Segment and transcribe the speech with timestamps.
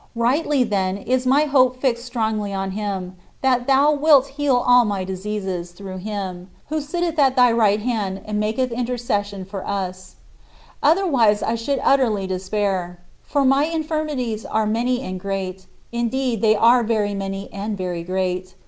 [0.15, 5.03] Rightly, then, is my hope fixed strongly on him, that thou wilt "heal all my
[5.03, 10.15] diseases" through him, who sitteth at thy right hand and maketh intercession for us.
[10.81, 12.99] Otherwise I should utterly despair.
[13.21, 18.55] For my infirmities are many and great; indeed, they are very many and very great.